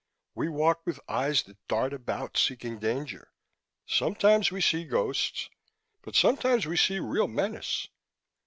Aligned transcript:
We 0.33 0.49
walk 0.49 0.83
with 0.87 0.99
eyes 1.07 1.43
that 1.43 1.57
dart 1.67 1.93
about, 1.93 2.35
seeking 2.35 2.79
danger. 2.79 3.31
Sometimes 3.85 4.51
we 4.51 4.59
see 4.59 4.83
ghosts, 4.83 5.47
but 6.01 6.15
sometimes 6.15 6.65
we 6.65 6.75
see 6.75 6.97
real 6.97 7.27
menace. 7.27 7.87